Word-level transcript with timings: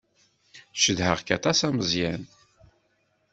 Cedheɣ-k 0.73 1.29
aṭas 1.37 1.59
a 1.67 1.69
Meẓyan. 1.75 2.23